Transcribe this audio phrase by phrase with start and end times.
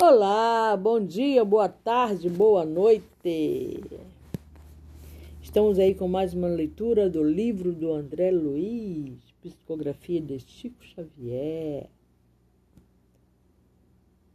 [0.00, 3.82] Olá, bom dia, boa tarde, boa noite.
[5.42, 11.88] Estamos aí com mais uma leitura do livro do André Luiz, Psicografia de Chico Xavier.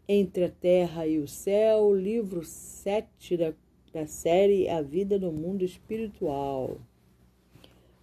[0.06, 3.54] Entre a Terra e o Céu, livro 7 da,
[3.94, 6.78] da série A Vida no Mundo Espiritual.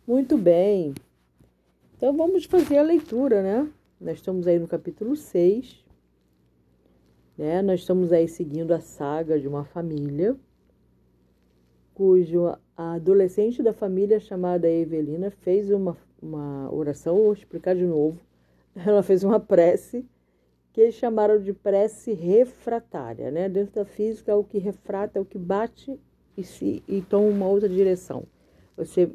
[0.07, 0.95] Muito bem,
[1.95, 3.71] então vamos fazer a leitura, né?
[4.01, 5.90] Nós estamos aí no capítulo 6
[7.41, 7.63] né?
[7.63, 10.37] Nós estamos aí seguindo a saga de uma família
[11.95, 18.19] cujo a adolescente da família chamada Evelina fez uma, uma oração, vou explicar de novo.
[18.77, 20.05] Ela fez uma prece
[20.71, 23.49] que eles chamaram de prece refratária, né?
[23.49, 25.99] Dentro da física, o que refrata é o que bate
[26.37, 28.25] e, se, e toma uma outra direção.
[28.77, 29.11] Você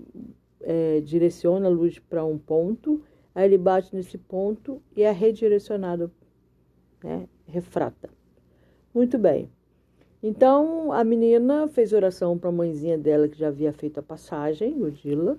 [0.61, 3.03] é, direciona a luz para um ponto,
[3.35, 6.11] aí ele bate nesse ponto e é redirecionado,
[7.03, 7.27] né?
[7.48, 8.09] Refrata.
[8.94, 9.49] Muito bem.
[10.22, 14.81] Então a menina fez oração para a mãezinha dela que já havia feito a passagem,
[14.81, 15.38] Odila,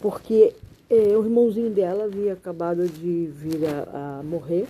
[0.00, 0.54] porque
[0.90, 4.68] eh, o irmãozinho dela havia acabado de vir a, a morrer,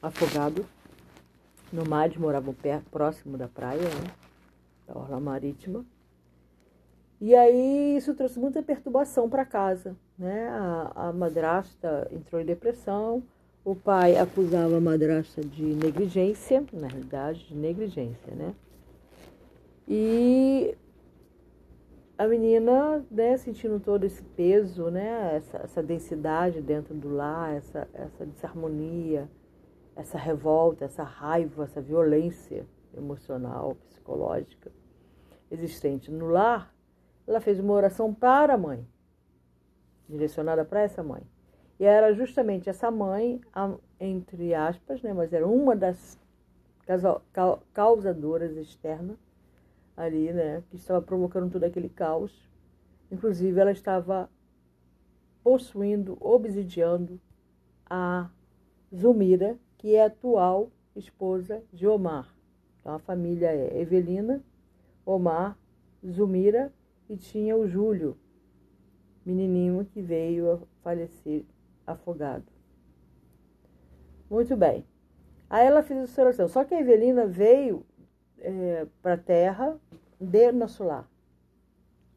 [0.00, 0.64] afogado
[1.72, 4.10] no mar, eles moravam perto, próximo da praia, né,
[4.86, 5.84] da orla marítima.
[7.20, 10.48] E aí isso trouxe muita perturbação para casa, né?
[10.48, 13.22] A, a madrasta entrou em depressão,
[13.66, 18.54] o pai acusava a madrasta de negligência, na realidade, de negligência, né?
[19.88, 20.78] E
[22.16, 27.88] a menina, né, sentindo todo esse peso, né, essa, essa densidade dentro do lar, essa,
[27.92, 29.28] essa desarmonia,
[29.96, 32.64] essa revolta, essa raiva, essa violência
[32.96, 34.70] emocional, psicológica
[35.50, 36.72] existente no lar,
[37.26, 38.86] ela fez uma oração para a mãe,
[40.08, 41.22] direcionada para essa mãe.
[41.78, 43.40] E era justamente essa mãe,
[44.00, 46.18] entre aspas, né, mas era uma das
[47.72, 49.18] causadoras externas
[49.96, 52.48] ali, né, que estava provocando todo aquele caos.
[53.10, 54.30] Inclusive, ela estava
[55.44, 57.20] possuindo, obsidiando
[57.88, 58.30] a
[58.94, 62.34] Zumira, que é a atual esposa de Omar.
[62.80, 64.42] Então, a família é Evelina,
[65.04, 65.58] Omar,
[66.04, 66.72] Zumira
[67.08, 68.16] e tinha o Júlio,
[69.24, 71.44] menininho que veio a falecer
[71.86, 72.44] afogado.
[74.28, 74.84] Muito bem.
[75.48, 76.48] Aí ela fez essa oração.
[76.48, 77.86] Só que a Evelina veio
[78.38, 79.78] é, para a Terra
[80.20, 81.08] de nosso lar.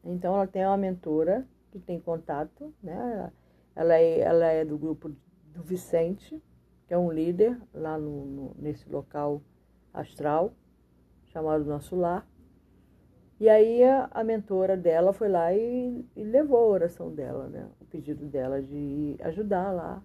[0.04, 3.30] Então ela tem uma mentora que tem contato, né?
[3.76, 6.42] Ela é, ela é do grupo do Vicente,
[6.86, 9.42] que é um líder lá no, no nesse local
[9.92, 10.52] astral,
[11.26, 12.26] chamado Nosso Lar.
[13.38, 17.68] E aí a, a mentora dela foi lá e, e, levou a oração dela, né?
[17.90, 20.02] Pedido dela de ajudar lá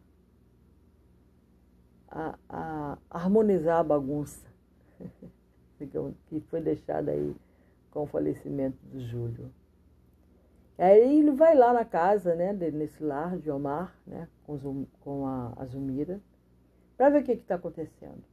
[2.10, 4.48] a, a harmonizar a bagunça
[6.28, 7.36] que foi deixada aí
[7.92, 9.52] com o falecimento do Júlio.
[10.78, 15.54] Aí ele vai lá na casa, né, nesse lar de Omar, né, com, com a,
[15.56, 16.20] a Zumira,
[16.98, 18.24] para ver o que está acontecendo.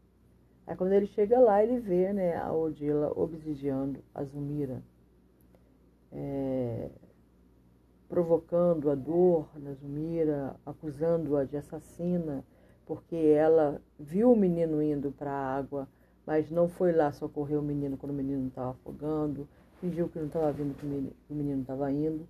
[0.67, 4.83] Aí quando ele chega lá, ele vê né, a Odila obsidiando a Zumira
[6.13, 6.91] é,
[8.13, 12.45] provocando a dor na Zumira, acusando-a de assassina,
[12.85, 15.89] porque ela viu o menino indo para a água,
[16.27, 19.49] mas não foi lá socorrer o menino quando o menino estava afogando,
[19.81, 22.29] fingiu que não estava vindo que o menino estava indo,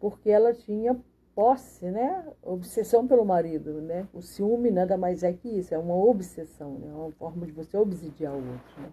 [0.00, 0.98] porque ela tinha
[1.34, 2.26] posse, né?
[2.42, 4.08] Obsessão pelo marido, né?
[4.14, 6.88] O ciúme nada mais é que isso, é uma obsessão, né?
[6.88, 8.88] É uma forma de você obsidiar o outro, né?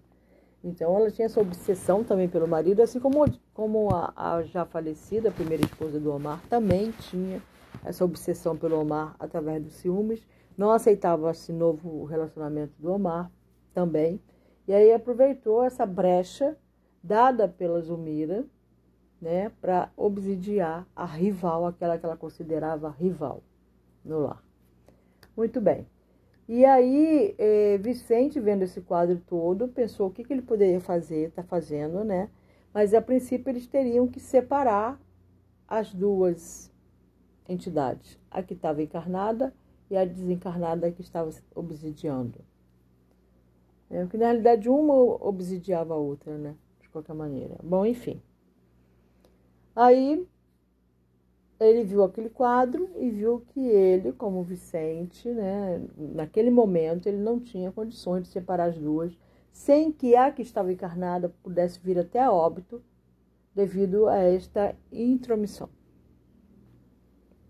[0.61, 3.23] Então ela tinha essa obsessão também pelo marido, assim como,
[3.55, 7.41] como a, a já falecida, a primeira esposa do Omar, também tinha
[7.85, 10.27] essa obsessão pelo Omar através dos ciúmes.
[10.57, 13.31] Não aceitava esse novo relacionamento do Omar
[13.73, 14.21] também.
[14.67, 16.57] E aí aproveitou essa brecha
[17.01, 18.45] dada pela Zumira,
[19.21, 23.41] né, para obsidiar a rival, aquela que ela considerava rival
[24.03, 24.43] no lar.
[25.35, 25.87] Muito bem.
[26.47, 31.29] E aí, é, Vicente, vendo esse quadro todo, pensou o que, que ele poderia fazer,
[31.29, 32.29] está fazendo, né?
[32.75, 34.99] Mas a princípio eles teriam que separar
[35.65, 36.69] as duas
[37.47, 39.53] entidades, a que estava encarnada
[39.89, 42.37] e a desencarnada que estava obsidiando.
[43.89, 46.53] É, porque na realidade uma obsidiava a outra, né?
[46.81, 47.55] De qualquer maneira.
[47.63, 48.21] Bom, enfim.
[49.73, 50.27] Aí
[51.57, 57.39] ele viu aquele quadro e viu que ele, como Vicente, né, naquele momento, ele não
[57.39, 59.17] tinha condições de separar as duas,
[59.55, 62.83] sem que a que estava encarnada pudesse vir até a óbito,
[63.55, 65.69] devido a esta intromissão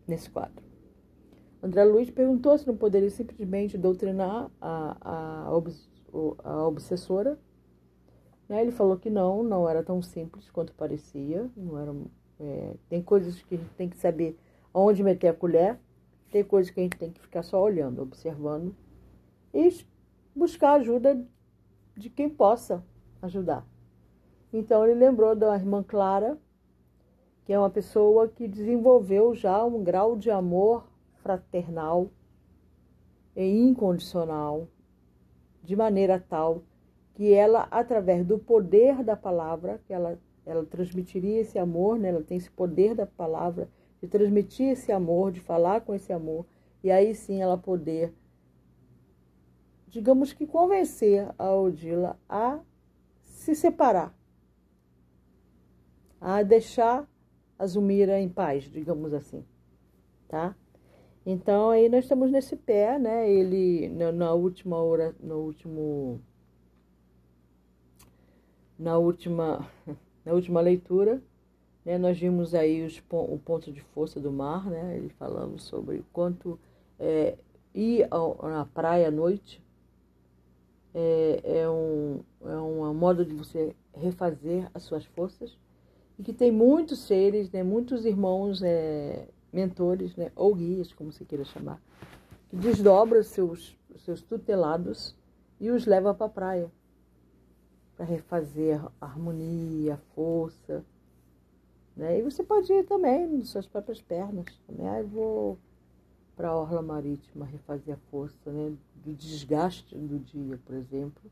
[0.08, 0.64] nesse quadro.
[1.64, 5.50] André Luiz perguntou se não poderia simplesmente doutrinar a, a,
[6.44, 7.40] a obsessora.
[8.48, 8.62] Né?
[8.62, 11.50] Ele falou que não, não era tão simples quanto parecia.
[11.58, 11.96] Não era,
[12.40, 14.38] é, tem coisas que a gente tem que saber
[14.72, 15.80] onde meter a colher,
[16.32, 18.76] tem coisas que a gente tem que ficar só olhando, observando
[19.52, 19.76] e
[20.36, 21.26] buscar ajuda
[21.96, 22.84] de quem possa
[23.22, 23.66] ajudar.
[24.52, 26.38] Então ele lembrou da irmã Clara,
[27.46, 30.86] que é uma pessoa que desenvolveu já um grau de amor
[31.22, 32.10] fraternal
[33.36, 34.68] e incondicional,
[35.64, 36.64] de maneira tal
[37.16, 42.10] que ela, através do poder da palavra, que ela, ela transmitiria esse amor, né?
[42.10, 43.70] ela tem esse poder da palavra,
[44.02, 46.46] de transmitir esse amor, de falar com esse amor,
[46.84, 48.14] e aí sim ela poder,
[49.96, 52.60] digamos que convencer a Odila a
[53.22, 54.14] se separar,
[56.20, 57.10] a deixar
[57.58, 59.46] a Zumira em paz, digamos assim,
[60.28, 60.54] tá?
[61.26, 63.32] Então aí nós estamos nesse pé, né?
[63.32, 66.20] Ele na, na última hora, no último
[68.78, 69.66] na última
[70.26, 71.24] na última leitura,
[71.86, 74.98] né, nós vimos aí os, o ponto de força do mar, né?
[74.98, 76.60] Ele falando sobre quanto
[77.00, 77.38] é,
[77.74, 79.64] ir ao, na praia à noite
[80.96, 85.58] é, é, um, é um modo de você refazer as suas forças
[86.18, 91.26] e que tem muitos seres, né, muitos irmãos é, mentores, né, ou guias, como se
[91.26, 91.82] queira chamar,
[92.50, 95.14] que desdobra seus, seus tutelados
[95.60, 96.72] e os leva para a praia
[97.96, 100.84] para refazer a harmonia, a força.
[101.96, 102.20] Né?
[102.20, 104.46] E você pode ir também nas suas próprias pernas.
[104.68, 104.88] Também.
[104.88, 105.58] Ah, vou
[106.36, 108.76] para a orla marítima refazer a força né?
[109.04, 111.32] do desgaste do dia, por exemplo.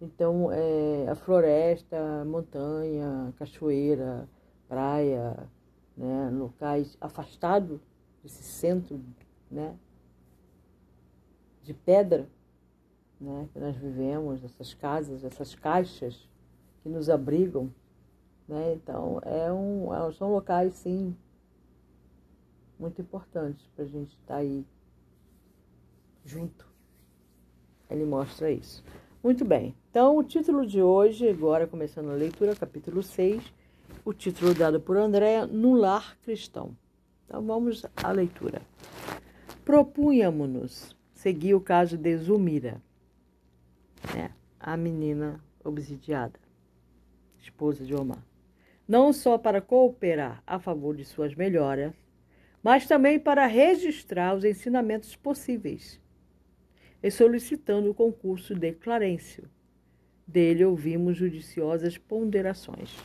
[0.00, 4.28] Então, é, a floresta, montanha, cachoeira,
[4.68, 5.48] praia,
[5.96, 7.80] né, locais afastados
[8.22, 9.00] desse centro
[9.50, 9.76] né,
[11.62, 12.28] de pedra
[13.20, 16.28] né, que nós vivemos, essas casas, essas caixas
[16.82, 17.72] que nos abrigam.
[18.48, 18.74] Né?
[18.74, 21.16] Então, é um, é, são locais, sim,
[22.82, 24.66] muito importantes para a gente estar tá aí
[26.24, 26.66] junto.
[27.88, 28.82] Ele mostra isso.
[29.22, 29.76] Muito bem.
[29.88, 33.40] Então, o título de hoje, agora começando a leitura, capítulo 6,
[34.04, 36.76] o título dado por André, No Lar Cristão.
[37.24, 38.62] Então vamos à leitura.
[39.64, 42.82] Propunhamos-nos seguir o caso de Zumira,
[44.12, 46.40] né, a menina obsidiada,
[47.38, 48.24] esposa de Omar.
[48.88, 51.94] Não só para cooperar a favor de suas melhoras,
[52.62, 56.00] mas também para registrar os ensinamentos possíveis,
[57.02, 59.44] e solicitando o concurso de Clarencio.
[60.26, 62.96] Dele ouvimos judiciosas ponderações.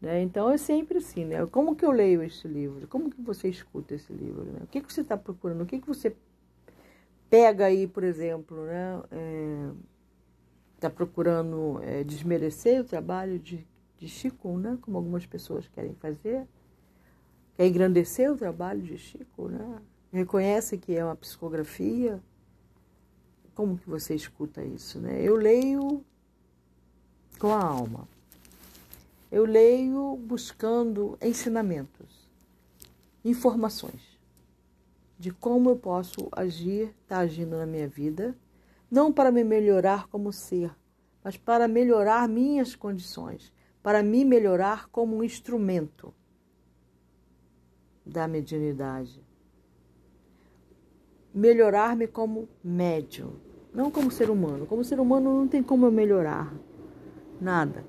[0.00, 0.22] Né?
[0.22, 1.46] Então é sempre assim, né?
[1.46, 2.88] Como que eu leio este livro?
[2.88, 4.44] Como que você escuta esse livro?
[4.44, 4.60] Né?
[4.62, 5.62] O que, que você está procurando?
[5.62, 6.16] O que, que você
[7.28, 9.02] pega aí, por exemplo, né?
[10.74, 13.66] Está é, procurando é, desmerecer o trabalho de,
[13.96, 14.76] de Chico, né?
[14.80, 16.46] Como algumas pessoas querem fazer.
[17.56, 19.80] Quer engrandecer o trabalho de Chico, né?
[20.12, 22.22] Reconhece que é uma psicografia.
[23.54, 25.22] Como que você escuta isso, né?
[25.22, 26.04] Eu leio
[27.38, 28.08] com a alma.
[29.30, 32.28] Eu leio buscando ensinamentos,
[33.24, 34.10] informações
[35.20, 38.34] de como eu posso agir, estar tá agindo na minha vida,
[38.90, 40.74] não para me melhorar como ser,
[41.22, 43.52] mas para melhorar minhas condições,
[43.82, 46.14] para me melhorar como um instrumento
[48.04, 49.22] da mediunidade.
[51.32, 53.34] Melhorar-me como médium,
[53.72, 54.66] não como ser humano.
[54.66, 56.52] Como ser humano não tem como eu melhorar
[57.40, 57.84] nada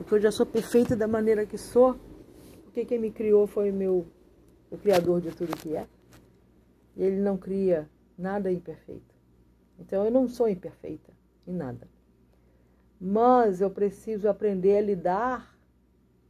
[0.00, 1.94] porque eu já sou perfeita da maneira que sou,
[2.64, 4.06] porque quem me criou foi meu,
[4.70, 5.86] o Criador de tudo que é.
[6.96, 9.14] E ele não cria nada imperfeito.
[9.78, 11.12] Então eu não sou imperfeita
[11.46, 11.86] em nada.
[12.98, 15.58] Mas eu preciso aprender a lidar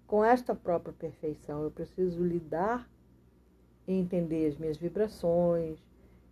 [0.04, 1.62] com esta própria perfeição.
[1.62, 2.90] Eu preciso lidar
[3.90, 5.78] e entender as minhas vibrações.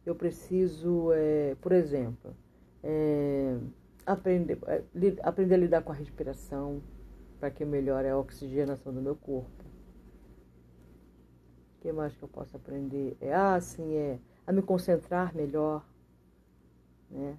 [0.07, 2.35] Eu preciso, é, por exemplo,
[2.83, 3.59] é,
[4.07, 4.83] aprender, é,
[5.23, 6.81] aprender a lidar com a respiração
[7.39, 9.65] para que melhore a oxigenação do meu corpo.
[11.77, 13.17] O que mais que eu posso aprender?
[13.21, 15.85] É, ah, sim, é a me concentrar melhor,
[17.11, 17.37] né?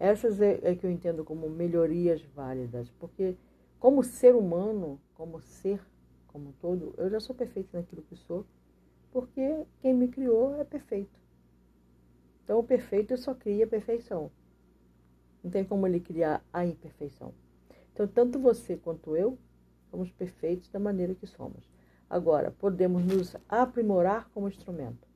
[0.00, 3.36] Essas é, é que eu entendo como melhorias válidas, porque
[3.80, 5.80] como ser humano, como ser
[6.28, 8.44] como todo, eu já sou perfeito naquilo que sou,
[9.12, 11.18] porque quem me criou é perfeito.
[12.44, 14.30] Então o perfeito só cria perfeição.
[15.42, 17.32] Não tem como ele criar a imperfeição.
[17.92, 19.36] Então, tanto você quanto eu
[19.90, 21.68] somos perfeitos da maneira que somos.
[22.08, 25.06] Agora, podemos nos aprimorar como instrumento.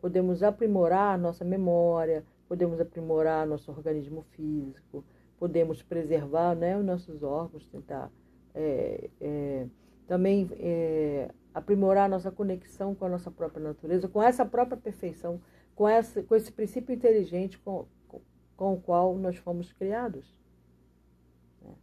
[0.00, 5.04] podemos aprimorar nossa memória, podemos aprimorar nosso organismo físico,
[5.38, 8.10] podemos preservar né, os nossos órgãos, tentar
[8.54, 9.66] é, é,
[10.06, 15.40] também é, aprimorar nossa conexão com a nossa própria natureza, com essa própria perfeição,
[15.74, 18.20] com, essa, com esse princípio inteligente com, com,
[18.56, 20.34] com o qual nós fomos criados.
[21.62, 21.74] Né?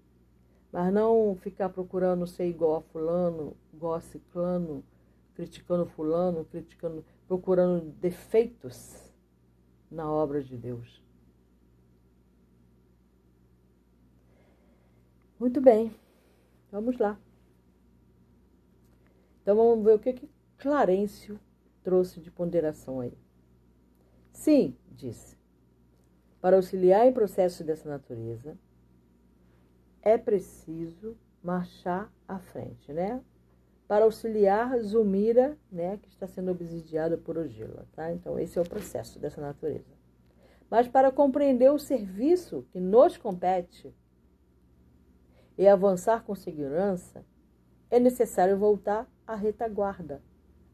[0.71, 4.83] Mas não ficar procurando ser igual a fulano, igual a ciclano,
[5.35, 9.13] criticando fulano, criticando, procurando defeitos
[9.91, 11.03] na obra de Deus.
[15.39, 15.93] Muito bem,
[16.71, 17.19] vamos lá.
[19.47, 21.39] Então vamos ver o que, que Clarencio
[21.81, 23.17] trouxe de ponderação aí.
[24.33, 25.37] Sim, disse,
[26.41, 28.57] para auxiliar em processos dessa natureza,
[30.01, 33.23] é preciso marchar à frente, né?
[33.87, 38.11] Para auxiliar Zumira, né, que está sendo obsidiada por Ogila, tá?
[38.11, 39.95] Então esse é o processo dessa natureza.
[40.69, 43.95] Mas para compreender o serviço que nos compete,
[45.57, 47.25] e avançar com segurança,
[47.89, 50.21] é necessário voltar à retaguarda,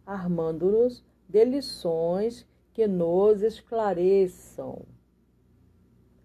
[0.06, 4.86] armando-nos de lições que nos esclareçam.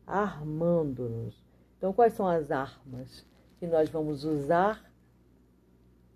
[0.06, 1.42] Armando-nos.
[1.76, 3.26] Então, quais são as armas
[3.58, 4.84] que nós vamos usar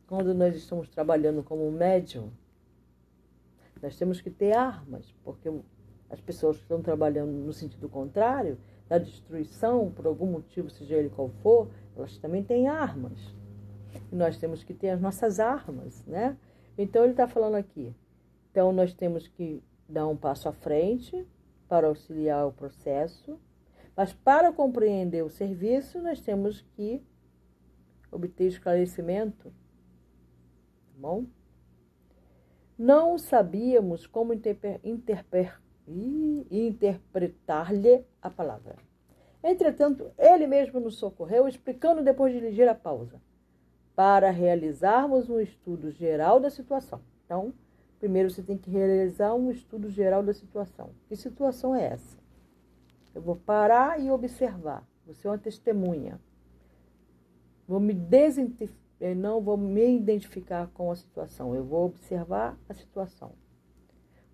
[0.07, 2.31] quando nós estamos trabalhando como médium?
[3.81, 5.51] Nós temos que ter armas, porque
[6.09, 11.09] as pessoas que estão trabalhando no sentido contrário, da destruição, por algum motivo, seja ele
[11.09, 13.19] qual for, elas também têm armas.
[14.11, 16.37] Nós temos que ter as nossas armas, né?
[16.77, 17.95] Então ele está falando aqui.
[18.51, 21.27] Então nós temos que dar um passo à frente
[21.69, 23.39] para auxiliar o processo,
[23.97, 27.03] mas para compreender o serviço nós temos que
[28.11, 31.27] obter esclarecimento, tá bom?
[32.79, 34.33] Não sabíamos como
[36.51, 38.77] interpretar-lhe a palavra.
[39.43, 43.21] Entretanto, ele mesmo nos socorreu, explicando depois de ligeira pausa,
[43.95, 47.01] para realizarmos um estudo geral da situação.
[47.25, 47.53] Então,
[47.99, 50.91] primeiro você tem que realizar um estudo geral da situação.
[51.09, 52.17] Que situação é essa?
[53.15, 54.87] Eu vou parar e observar.
[55.07, 56.19] Você é uma testemunha.
[57.67, 57.95] Vou me
[59.01, 63.33] eu não vou me identificar com a situação, eu vou observar a situação.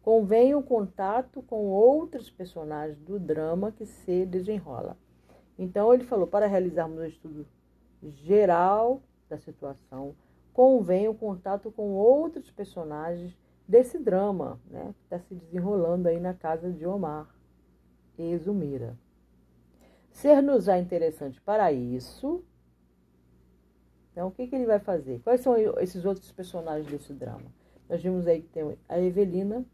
[0.03, 4.97] Convém o contato com outros personagens do drama que se desenrola.
[5.59, 7.47] Então, ele falou: para realizarmos um estudo
[8.03, 10.15] geral da situação,
[10.53, 16.33] convém o contato com outros personagens desse drama né, que está se desenrolando aí na
[16.35, 17.29] casa de Omar
[18.19, 18.97] e Zumira.
[20.11, 22.43] Ser-nos-á interessante para isso.
[24.11, 25.21] Então, o que, que ele vai fazer?
[25.21, 27.53] Quais são esses outros personagens desse drama?
[27.89, 29.65] Nós vimos aí que tem a Evelina,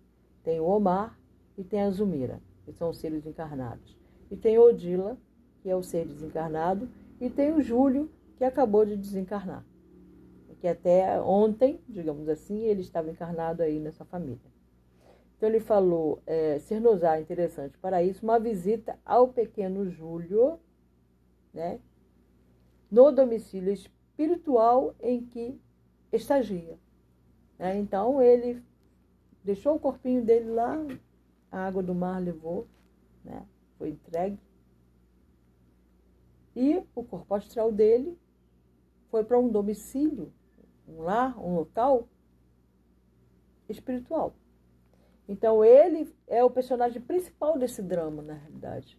[0.43, 1.19] tem o Omar
[1.57, 3.97] e tem a Zumira, que são os seres encarnados.
[4.31, 5.17] E tem Odila,
[5.63, 6.89] que é o ser desencarnado,
[7.21, 9.65] e tem o Júlio, que acabou de desencarnar.
[10.61, 14.55] Que até ontem, digamos assim, ele estava encarnado aí nessa família.
[15.37, 20.59] Então ele falou, é, ser nos interessante para isso, uma visita ao pequeno Júlio,
[21.53, 21.81] né,
[22.91, 25.61] no domicílio espiritual em que
[26.13, 26.79] estagia.
[27.59, 27.79] Né?
[27.79, 28.63] Então ele
[29.43, 30.79] deixou o corpinho dele lá,
[31.51, 32.67] a água do mar levou,
[33.25, 33.47] né?
[33.77, 34.39] foi entregue.
[36.57, 38.17] E o corpo astral dele
[39.15, 40.33] foi para um domicílio,
[40.89, 42.09] um lar, um local
[43.69, 44.35] espiritual.
[45.29, 48.99] Então ele é o personagem principal desse drama, na realidade.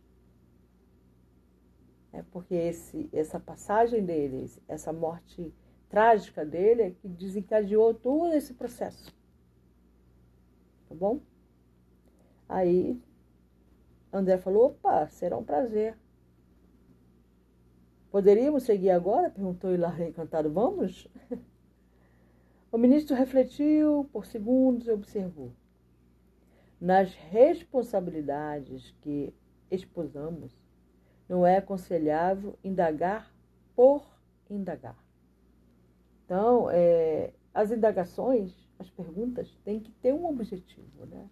[2.14, 5.54] É porque esse, essa passagem dele, essa morte
[5.90, 9.14] trágica dele, é que desencadeou todo esse processo
[10.88, 11.20] tá bom?
[12.48, 12.98] Aí
[14.14, 15.98] André falou: opa, será um prazer.
[18.16, 19.30] Poderíamos seguir agora?
[19.30, 20.50] Perguntou Hilário encantado.
[20.50, 21.06] Vamos?
[22.72, 25.52] O ministro refletiu por segundos e observou.
[26.80, 29.34] Nas responsabilidades que
[29.70, 30.58] exposamos,
[31.28, 33.34] não é aconselhável indagar
[33.76, 34.06] por
[34.50, 34.98] indagar.
[36.24, 41.30] Então, é, as indagações as perguntas têm que ter um objetivo, né?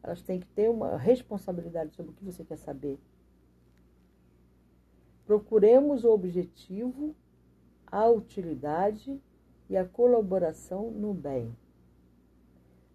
[0.00, 3.00] Elas têm que ter uma responsabilidade sobre o que você quer saber.
[5.30, 7.14] Procuremos o objetivo,
[7.86, 9.22] a utilidade
[9.68, 11.56] e a colaboração no bem.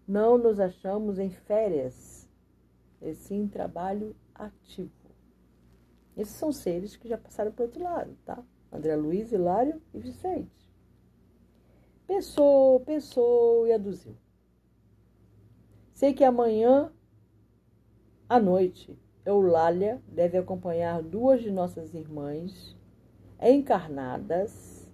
[0.06, 2.28] Não nos achamos em férias,
[3.00, 4.92] e sim em trabalho ativo.
[6.14, 8.44] Esses são seres que já passaram para o outro lado, tá?
[8.70, 10.70] André Luiz, Hilário e Vicente.
[12.06, 14.14] Pensou, pensou e aduziu.
[15.94, 16.92] Sei que amanhã
[18.28, 18.94] À noite,
[19.26, 22.76] Eulália deve acompanhar duas de nossas irmãs
[23.42, 24.88] encarnadas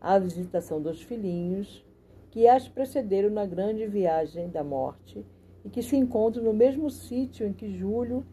[0.00, 1.84] à visitação dos filhinhos
[2.30, 5.22] que as precederam na grande viagem da morte
[5.62, 8.26] e que se encontram no mesmo sítio em que Júlio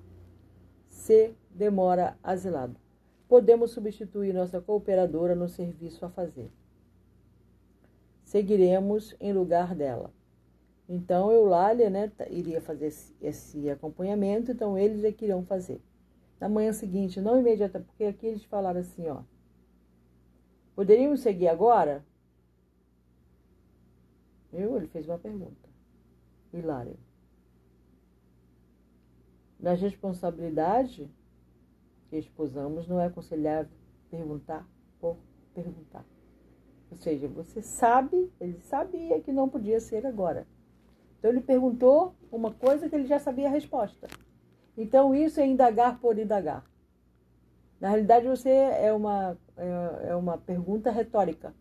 [0.87, 2.79] se demora asilado.
[3.27, 6.49] Podemos substituir nossa cooperadora no serviço a fazer.
[8.23, 10.14] Seguiremos em lugar dela.
[10.87, 15.81] Então, Eulália né, iria fazer esse, esse acompanhamento, então eles é que irão fazer.
[16.39, 19.23] Na manhã seguinte, não imediata, porque aqui eles falaram assim, ó.
[20.75, 22.05] Poderíamos seguir agora?
[24.53, 25.69] Eu, ele fez uma pergunta.
[26.53, 26.97] Hilário.
[29.59, 31.09] Nas responsabilidades
[32.09, 33.71] que exposamos, não é aconselhável
[34.11, 34.67] perguntar
[34.99, 35.17] por
[35.53, 36.05] perguntar.
[36.91, 40.45] Ou seja, você sabe, ele sabia que não podia ser agora.
[41.25, 44.07] Então ele perguntou uma coisa que ele já sabia a resposta.
[44.77, 46.63] Então isso é indagar por indagar.
[47.81, 51.51] Na realidade, você é uma, é, é uma pergunta retórica.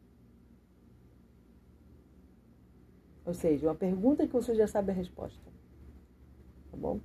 [3.24, 5.50] Ou seja, uma pergunta que você já sabe a resposta.
[6.70, 7.00] Tá bom?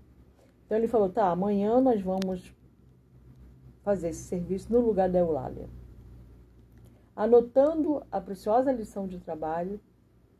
[0.66, 2.54] Então ele falou: tá, amanhã nós vamos
[3.84, 5.70] fazer esse serviço no lugar da Eulália.
[7.16, 9.80] Anotando a preciosa lição de trabalho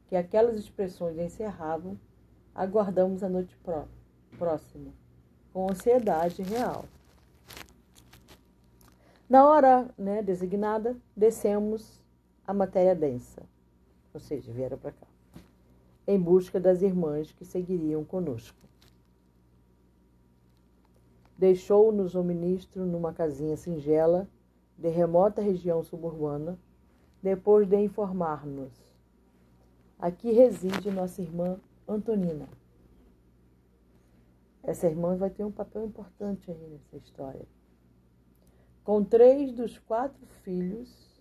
[0.10, 1.98] que aquelas expressões encerravam,
[2.60, 3.86] aguardamos a noite pró
[4.38, 4.92] próxima,
[5.54, 6.84] com ansiedade real.
[9.30, 12.02] Na hora né, designada, descemos
[12.46, 13.44] a matéria densa,
[14.14, 15.08] ou seja, vieram para cá,
[16.06, 18.58] em busca das irmãs que seguiriam conosco.
[21.38, 24.28] Deixou-nos o ministro numa casinha singela
[24.78, 26.60] de remota região suburbana,
[27.24, 28.74] depois de informar-nos.
[29.98, 31.58] Aqui reside nossa irmã
[31.94, 32.48] Antonina.
[34.64, 37.46] Essa irmã vai ter um papel importante aí nessa história.
[38.84, 41.20] Com três dos quatro filhos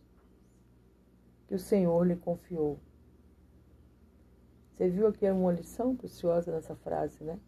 [1.47, 2.79] que o Senhor lhe confiou.
[4.75, 7.39] Você viu aqui uma lição preciosa nessa frase, né?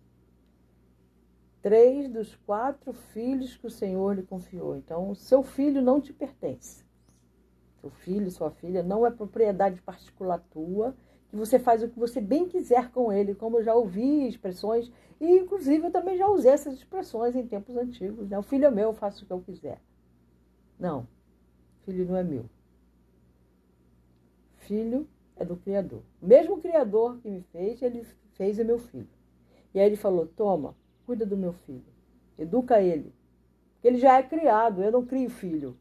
[1.62, 4.76] três dos quatro filhos que o Senhor lhe confiou.
[4.76, 6.85] Então, seu filho não te pertence.
[7.80, 10.94] Seu filho, sua filha, não é propriedade particular tua,
[11.30, 14.90] que você faz o que você bem quiser com ele, como eu já ouvi expressões,
[15.20, 18.28] e inclusive eu também já usei essas expressões em tempos antigos.
[18.28, 18.38] Né?
[18.38, 19.80] O filho é meu, eu faço o que eu quiser.
[20.78, 21.06] Não,
[21.84, 22.44] filho não é meu.
[24.56, 26.02] Filho é do Criador.
[26.20, 29.08] O mesmo Criador que me fez, ele fez o meu filho.
[29.72, 30.74] E aí ele falou: toma,
[31.06, 31.84] cuida do meu filho,
[32.36, 33.12] educa ele.
[33.82, 35.76] Ele já é criado, eu não crio filho.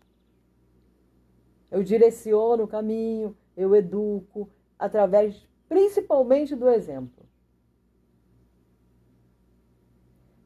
[1.72, 7.28] Eu direciono o caminho, eu educo, através principalmente do exemplo.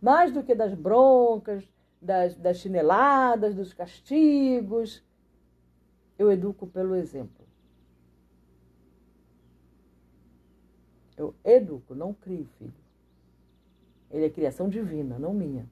[0.02, 1.64] Mais do que das broncas,
[2.02, 5.02] das, das chineladas, dos castigos,
[6.18, 7.48] eu educo pelo exemplo.
[11.16, 12.74] Eu educo, não crio filho.
[14.10, 15.70] Ele é criação divina, não minha.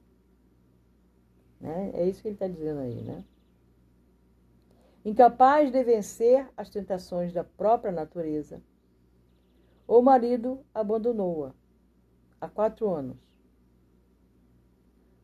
[1.60, 1.90] Né?
[1.94, 3.22] É isso que ele está dizendo aí, né?
[5.04, 8.62] Incapaz de vencer as tentações da própria natureza,
[9.86, 11.52] o marido abandonou-a
[12.40, 13.16] há quatro anos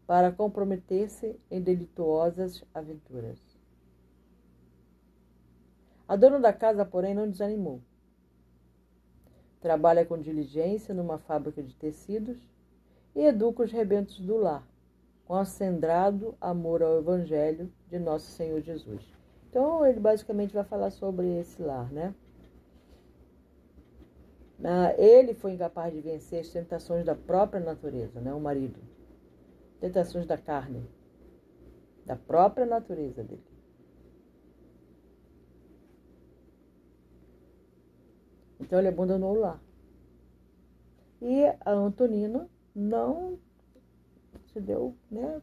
[0.05, 3.39] para comprometer-se em delituosas aventuras.
[6.09, 7.81] A dona da casa, porém, não desanimou.
[9.61, 12.39] Trabalha com diligência numa fábrica de tecidos
[13.15, 14.67] e educa os rebentos do lar,
[15.25, 19.18] com acendrado amor ao Evangelho de Nosso Senhor Jesus.
[19.49, 22.15] Então, ele basicamente vai falar sobre esse lar, né?
[24.97, 28.35] Ele foi incapaz de vencer as tentações da própria natureza, né?
[28.35, 28.79] O marido.
[29.81, 30.85] Tentações da carne,
[32.05, 33.47] da própria natureza dele.
[38.61, 39.63] Então ele abandonou o lar.
[41.23, 43.39] E a Antonina não
[44.53, 45.41] se deu, né?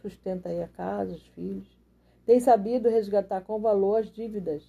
[0.00, 1.81] Sustenta aí a casa, os filhos.
[2.32, 4.64] Tem sabido resgatar com valor as dívidas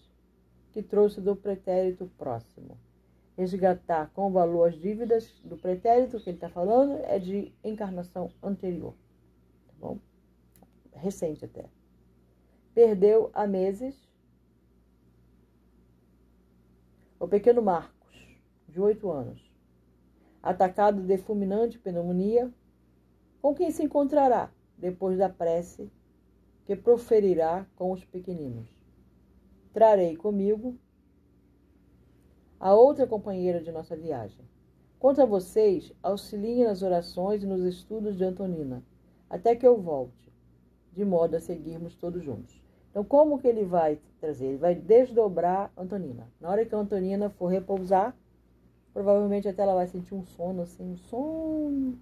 [0.73, 2.77] que trouxe do pretérito próximo.
[3.37, 8.93] Resgatar com valor as dívidas do pretérito que ele está falando é de encarnação anterior.
[9.65, 9.97] Tá bom?
[10.91, 11.69] Recente até.
[12.75, 13.95] Perdeu há meses
[17.17, 18.27] o pequeno Marcos,
[18.67, 19.41] de oito anos
[20.41, 22.53] atacado de fulminante pneumonia,
[23.41, 25.89] com quem se encontrará depois da prece
[26.65, 28.67] que proferirá com os pequeninos.
[29.73, 30.77] Trarei comigo
[32.59, 34.45] a outra companheira de nossa viagem,
[35.03, 38.81] Quanto a vocês, auxiliem nas orações e nos estudos de Antonina,
[39.29, 40.31] até que eu volte,
[40.93, 42.63] de modo a seguirmos todos juntos.
[42.89, 44.45] Então, como que ele vai trazer?
[44.45, 46.31] Ele vai desdobrar Antonina.
[46.39, 48.15] Na hora que a Antonina for repousar,
[48.93, 51.99] provavelmente até ela vai sentir um sono, assim, um sono.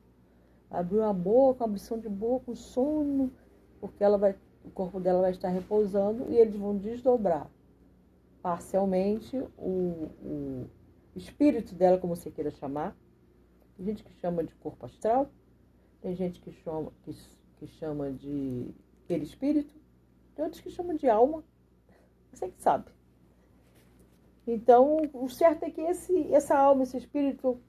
[0.70, 3.32] Abriu a boca, uma abrição de boca, um sono,
[3.80, 7.50] porque ela vai, o corpo dela vai estar repousando e eles vão desdobrar
[8.42, 10.70] parcialmente o, o
[11.16, 12.96] espírito dela, como você queira chamar.
[13.76, 15.30] Tem gente que chama de corpo astral,
[16.02, 17.16] tem gente que chama, que,
[17.58, 18.74] que chama de
[19.08, 19.74] perispírito,
[20.36, 21.44] tem outros que chamam de alma.
[22.32, 22.92] Você que sabe.
[24.48, 27.60] Então, o certo é que esse, essa alma, esse espírito,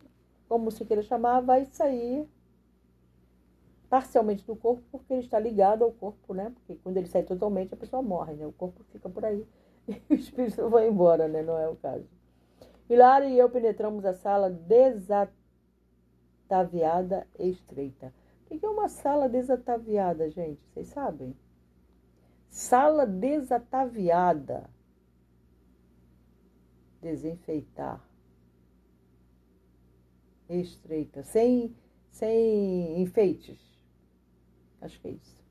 [0.48, 2.26] como você queira chamar, vai sair
[3.92, 6.50] parcialmente do corpo, porque ele está ligado ao corpo, né?
[6.54, 8.46] Porque quando ele sai totalmente, a pessoa morre, né?
[8.46, 9.46] O corpo fica por aí
[9.86, 11.42] e o espírito vai embora, né?
[11.42, 12.08] Não é o caso.
[12.88, 15.36] Hilário e eu penetramos a sala desataviada
[17.38, 18.14] e estreita.
[18.50, 20.62] O que é uma sala desataviada, gente?
[20.72, 21.36] Vocês sabem?
[22.48, 24.70] Sala desataviada.
[27.02, 28.02] Desenfeitar.
[30.48, 31.22] Estreita.
[31.24, 31.76] Sem,
[32.08, 33.71] sem enfeites.
[34.82, 35.42] Acho que é isso.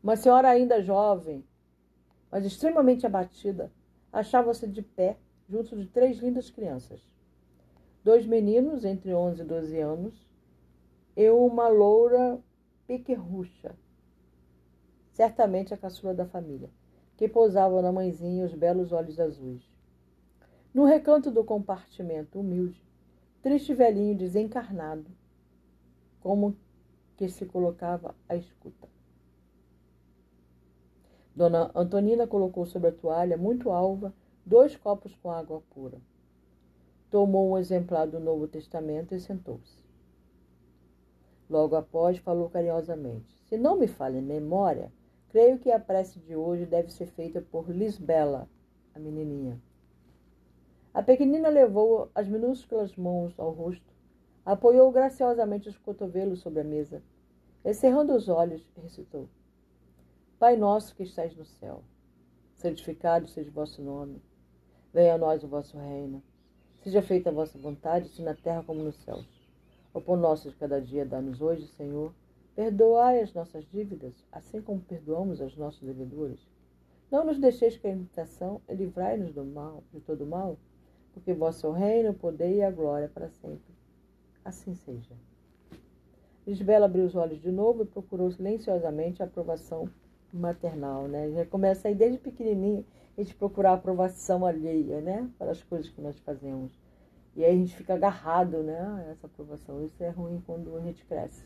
[0.00, 1.44] Uma senhora ainda jovem,
[2.30, 3.72] mas extremamente abatida,
[4.12, 7.00] achava-se de pé junto de três lindas crianças.
[8.04, 10.28] Dois meninos entre 11 e 12 anos
[11.16, 12.38] e uma loura
[12.86, 13.74] pequerrucha
[15.18, 16.70] certamente a caçula da família,
[17.16, 19.68] que pousava na mãezinha os belos olhos azuis.
[20.72, 22.80] No recanto do compartimento humilde,
[23.42, 25.10] triste velhinho desencarnado,
[26.20, 26.56] como
[27.18, 28.88] que se colocava à escuta.
[31.36, 34.14] Dona Antonina colocou sobre a toalha, muito alva,
[34.46, 36.00] dois copos com água pura.
[37.10, 39.84] Tomou um exemplar do Novo Testamento e sentou-se.
[41.50, 44.90] Logo após, falou carinhosamente: Se não me falha em memória,
[45.30, 48.48] Creio que a prece de hoje deve ser feita por Lisbela,
[48.94, 49.60] a menininha.
[50.94, 53.94] A pequenina levou as minúsculas mãos ao rosto,
[54.50, 57.02] apoiou graciosamente os cotovelos sobre a mesa
[57.62, 59.28] e, cerrando os olhos, recitou:
[60.38, 61.82] Pai nosso que estais no céu,
[62.56, 64.22] santificado seja o vosso nome.
[64.92, 66.22] Venha a nós o vosso reino.
[66.78, 69.28] Seja feita a vossa vontade, assim na terra como nos céus.
[69.92, 72.14] O pão nosso de cada dia dá-nos hoje, Senhor
[72.54, 76.40] Perdoai as nossas dívidas, assim como perdoamos aos nossos devedores.
[77.08, 80.58] Não nos deixeis cair em tentação e livrai-nos do mal, de todo mal,
[81.12, 83.77] porque vosso reino, o poder e a glória para sempre.
[84.48, 85.14] Assim seja.
[86.46, 89.88] Lisbela abriu os olhos de novo e procurou silenciosamente a aprovação
[90.32, 91.30] maternal, né?
[91.30, 92.84] Já começa aí desde pequenininho
[93.16, 95.28] a gente procurar a aprovação alheia, né?
[95.38, 96.72] Para as coisas que nós fazemos.
[97.36, 99.08] E aí a gente fica agarrado, né?
[99.10, 99.84] Essa aprovação.
[99.84, 101.44] Isso é ruim quando a gente cresce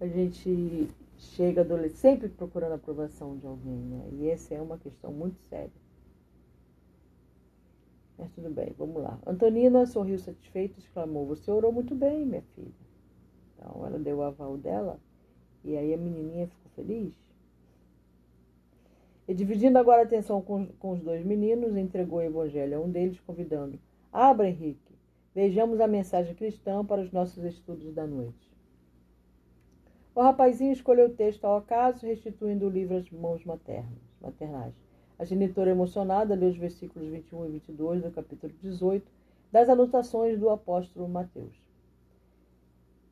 [0.00, 4.08] a gente chega sempre procurando a aprovação de alguém, né?
[4.12, 5.87] E essa é uma questão muito séria.
[8.18, 9.18] Mas tudo bem, vamos lá.
[9.24, 12.72] Antonina sorriu satisfeita e exclamou: Você orou muito bem, minha filha.
[13.54, 14.98] Então ela deu o aval dela
[15.64, 17.14] e aí a menininha ficou feliz.
[19.28, 22.90] E dividindo agora a atenção com, com os dois meninos, entregou o evangelho a um
[22.90, 23.78] deles, convidando:
[24.12, 24.94] Abra, Henrique,
[25.34, 28.48] vejamos a mensagem cristã para os nossos estudos da noite.
[30.14, 34.87] O rapazinho escolheu o texto ao acaso, restituindo o livro às mãos maternas, maternais.
[35.18, 39.10] A genitora emocionada leu os versículos 21 e 22 do capítulo 18
[39.50, 41.60] das anotações do apóstolo Mateus.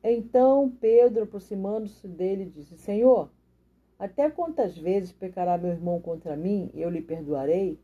[0.01, 3.29] Então Pedro, aproximando-se dele, disse: Senhor,
[3.99, 7.79] até quantas vezes pecará meu irmão contra mim e eu lhe perdoarei?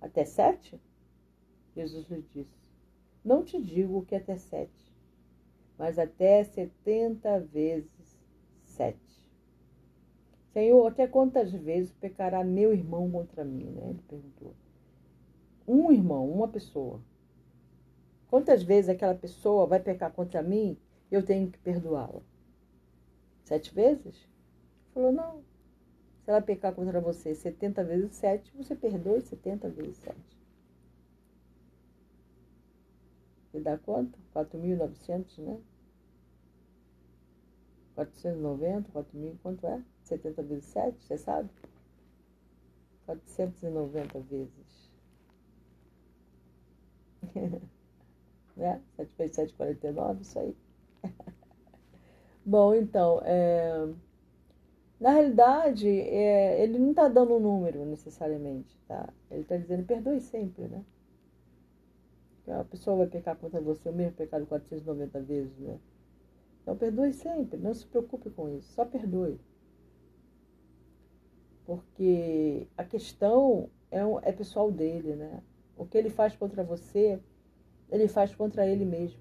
[0.00, 0.80] Até sete?
[1.74, 2.56] Jesus lhe disse:
[3.22, 4.92] Não te digo que até sete,
[5.76, 8.18] mas até setenta vezes
[8.62, 9.25] sete.
[10.56, 13.66] Senhor, até quantas vezes pecará meu irmão contra mim?
[13.66, 13.90] Né?
[13.90, 14.54] Ele perguntou.
[15.68, 16.98] Um irmão, uma pessoa.
[18.30, 20.78] Quantas vezes aquela pessoa vai pecar contra mim
[21.10, 22.22] eu tenho que perdoá-la?
[23.44, 24.16] Sete vezes?
[24.16, 25.44] Ele falou, não.
[26.24, 30.16] Se ela pecar contra você 70 vezes 7, você perdoe 70 vezes 7.
[33.52, 34.18] Você dá quanto?
[34.34, 35.60] 4.900, né?
[37.96, 39.82] 490, 4 mil, quanto é?
[40.04, 41.48] 70 vezes 7, você sabe?
[43.06, 44.90] 490 vezes.
[48.54, 48.82] né?
[48.96, 50.54] 7 vezes 7, 49, isso aí.
[52.44, 53.88] Bom, então, é...
[55.00, 56.62] na realidade, é...
[56.62, 59.08] ele não está dando um número necessariamente, tá?
[59.30, 60.84] Ele está dizendo perdoe sempre, né?
[62.48, 65.80] A pessoa vai pecar contra você o mesmo pecado 490 vezes, né?
[66.66, 69.38] Então perdoe sempre, não se preocupe com isso, só perdoe.
[71.64, 75.44] Porque a questão é, é pessoal dele, né?
[75.76, 77.20] O que ele faz contra você,
[77.88, 79.20] ele faz contra ele mesmo.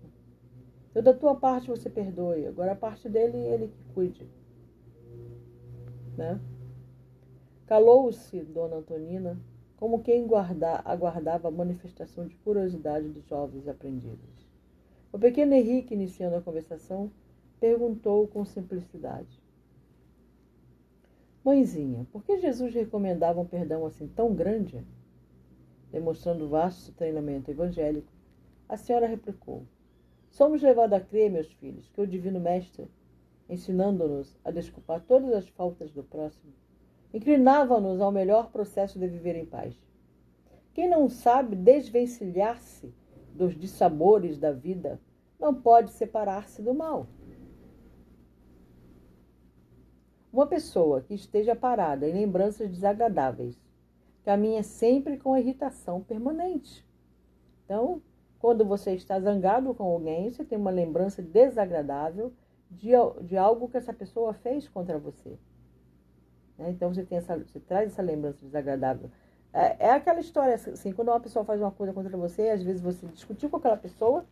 [0.90, 4.28] Então, da tua parte você perdoe, agora a parte dele, ele que cuide.
[6.18, 6.42] Né?
[7.68, 9.40] Calou-se Dona Antonina,
[9.78, 14.50] como quem guarda, aguardava a manifestação de curiosidade dos jovens aprendizes.
[15.12, 17.12] O pequeno Henrique, iniciando a conversação,
[17.60, 19.42] perguntou com simplicidade:
[21.44, 24.84] Mãezinha, por que Jesus recomendava um perdão assim tão grande?
[25.92, 28.12] Demonstrando vasto treinamento evangélico,
[28.68, 29.64] a senhora replicou:
[30.30, 32.90] Somos levados a crer, meus filhos, que o Divino Mestre,
[33.48, 36.52] ensinando-nos a desculpar todas as faltas do próximo,
[37.14, 39.80] inclinava-nos ao melhor processo de viver em paz.
[40.74, 42.94] Quem não sabe desvencilhar-se
[43.34, 45.00] dos dissabores da vida
[45.40, 47.08] não pode separar-se do mal.
[50.36, 53.58] Uma pessoa que esteja parada em lembranças desagradáveis
[54.26, 56.86] caminha sempre com irritação permanente.
[57.64, 58.02] Então,
[58.38, 62.34] quando você está zangado com alguém, você tem uma lembrança desagradável
[62.70, 62.90] de,
[63.22, 65.40] de algo que essa pessoa fez contra você.
[66.58, 66.70] Né?
[66.70, 69.10] Então você, tem essa, você traz essa lembrança desagradável.
[69.54, 72.82] É, é aquela história assim, quando uma pessoa faz uma coisa contra você, às vezes
[72.82, 74.26] você discutiu com aquela pessoa,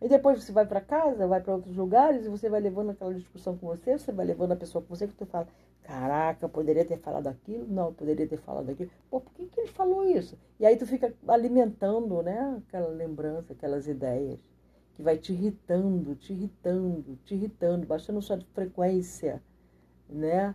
[0.00, 3.14] e depois você vai para casa, vai para outros lugares, e você vai levando aquela
[3.14, 5.48] discussão com você, você vai levando a pessoa com você, que tu fala,
[5.82, 8.90] caraca, poderia ter falado aquilo, não, poderia ter falado aquilo.
[9.10, 10.38] Pô, por que, que ele falou isso?
[10.60, 14.38] E aí tu fica alimentando, né, aquela lembrança, aquelas ideias,
[14.94, 19.42] que vai te irritando, te irritando, te irritando, baixando sua frequência,
[20.08, 20.54] né?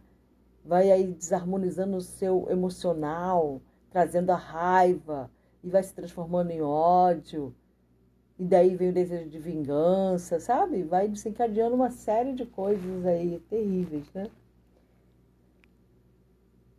[0.63, 5.29] Vai aí desarmonizando o seu emocional, trazendo a raiva,
[5.63, 7.53] e vai se transformando em ódio
[8.41, 10.81] e daí vem o desejo de vingança, sabe?
[10.81, 14.31] Vai desencadeando uma série de coisas aí terríveis, né?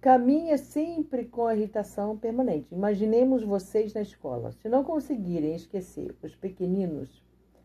[0.01, 2.67] Caminha sempre com a irritação permanente.
[2.75, 4.51] Imaginemos vocês na escola.
[4.61, 7.23] Se não conseguirem esquecer os pequeninos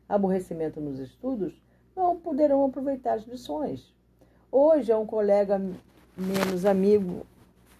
[0.07, 1.59] aborrecimento nos estudos,
[1.95, 3.91] não poderão aproveitar as lições.
[4.51, 5.59] Hoje é um colega
[6.15, 7.25] menos amigo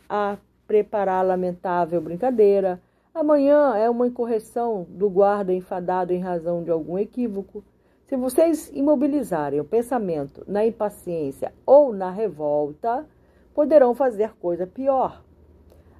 [0.09, 2.81] a preparar a lamentável brincadeira,
[3.19, 7.63] Amanhã é uma incorreção do guarda enfadado em razão de algum equívoco.
[8.05, 13.07] Se vocês imobilizarem o pensamento na impaciência ou na revolta,
[13.55, 15.23] poderão fazer coisa pior,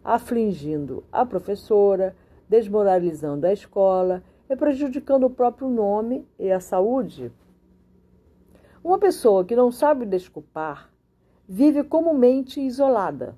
[0.03, 2.15] afligindo a professora,
[2.47, 7.31] desmoralizando a escola e prejudicando o próprio nome e a saúde.
[8.83, 10.93] Uma pessoa que não sabe desculpar
[11.49, 13.35] vive comumente isolada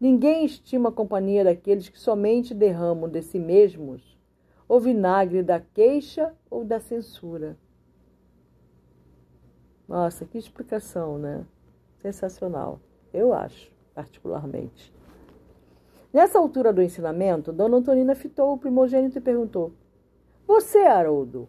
[0.00, 4.16] Ninguém estima a companhia daqueles que somente derramam de si mesmos
[4.68, 7.56] o vinagre da queixa ou da censura.
[9.88, 11.44] Nossa, que explicação, né?
[11.96, 12.78] Sensacional,
[13.12, 14.92] eu acho, particularmente.
[16.12, 19.72] Nessa altura do ensinamento, Dona Antonina fitou o primogênito e perguntou:
[20.46, 21.48] Você, Haroldo,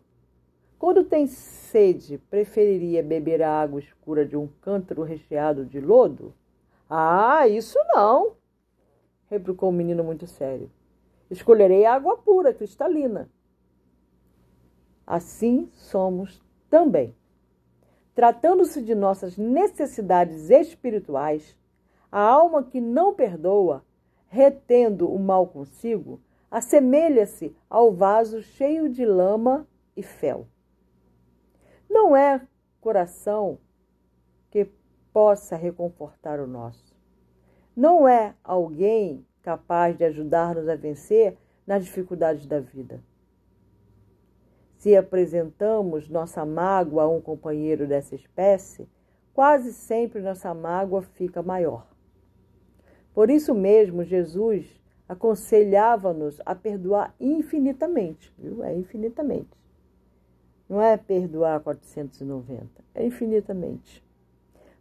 [0.79, 6.33] quando tem sede, preferiria beber a água escura de um cântaro recheado de lodo?
[6.89, 8.38] Ah, isso não,
[9.29, 10.69] replicou o menino muito sério.
[11.29, 13.29] Escolherei água pura, cristalina.
[15.05, 17.15] Assim somos também.
[18.15, 21.57] Tratando-se de nossas necessidades espirituais,
[22.11, 23.85] a alma que não perdoa,
[24.27, 30.47] retendo o mal consigo, assemelha-se ao vaso cheio de lama e fel.
[31.89, 32.45] Não é
[32.81, 33.59] coração
[34.49, 34.69] que
[35.13, 36.88] possa reconfortar o nosso
[37.79, 43.01] não é alguém capaz de ajudar-nos a vencer nas dificuldades da vida.
[44.77, 48.85] Se apresentamos nossa mágoa a um companheiro dessa espécie,
[49.33, 51.87] quase sempre nossa mágoa fica maior.
[53.13, 58.61] Por isso mesmo, Jesus aconselhava-nos a perdoar infinitamente, viu?
[58.61, 59.57] É infinitamente.
[60.67, 64.03] Não é perdoar 490, é infinitamente.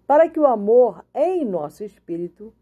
[0.05, 2.53] Para que o amor em nosso espírito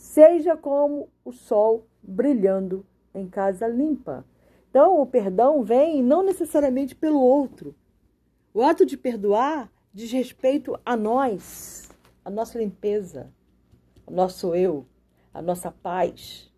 [0.00, 4.24] seja como o sol brilhando em casa limpa.
[4.70, 7.74] Então, o perdão vem não necessariamente pelo outro.
[8.54, 11.90] O ato de perdoar diz respeito a nós,
[12.24, 13.30] a nossa limpeza,
[14.06, 14.86] o nosso eu,
[15.34, 16.50] a nossa paz.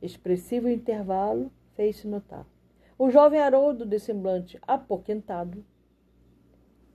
[0.00, 2.46] Expressivo intervalo fez-se notar.
[2.98, 5.62] O jovem Haroldo, de semblante apoquentado,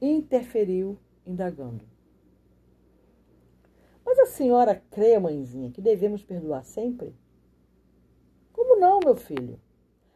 [0.01, 1.96] interferiu, indagando.
[4.07, 7.13] Mas a senhora crê, mãezinha, que devemos perdoar sempre?
[8.53, 9.59] Como não, meu filho?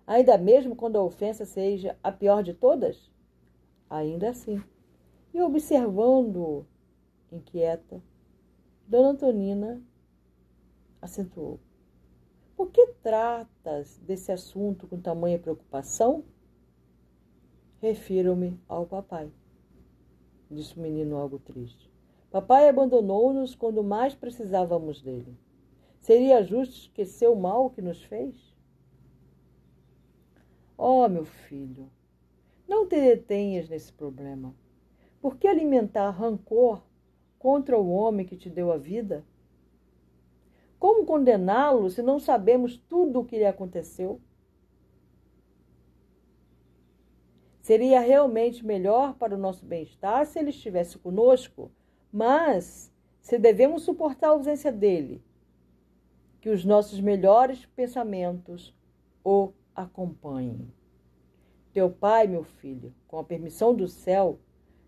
[0.08, 3.12] Ainda mesmo quando a ofensa seja a pior de todas?
[3.90, 4.64] Ainda assim.
[5.34, 6.66] E observando,
[7.30, 8.02] inquieta,
[8.88, 9.84] Dona Antonina
[11.02, 11.60] acentuou.
[12.56, 16.24] Por que tratas desse assunto com tamanha preocupação?
[17.82, 19.30] Refiro-me ao papai,
[20.50, 21.91] disse o menino algo triste.
[22.32, 25.38] Papai abandonou-nos quando mais precisávamos dele.
[26.00, 28.56] Seria justo esquecer o mal que nos fez?
[30.78, 31.92] Oh, meu filho,
[32.66, 34.56] não te detenhas nesse problema.
[35.22, 36.82] Por que alimentar rancor
[37.38, 39.26] contra o homem que te deu a vida?
[40.80, 44.22] Como condená-lo se não sabemos tudo o que lhe aconteceu?
[47.60, 51.70] Seria realmente melhor para o nosso bem-estar se ele estivesse conosco,
[52.12, 55.24] mas se devemos suportar a ausência dele,
[56.42, 58.76] que os nossos melhores pensamentos
[59.24, 60.74] o acompanhem.
[61.72, 64.40] Teu pai, meu filho, com a permissão do céu,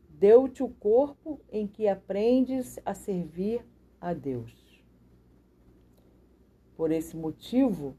[0.10, 3.66] deu-te o corpo em que aprendes a servir
[4.02, 4.84] a Deus.
[6.76, 7.96] Por esse motivo,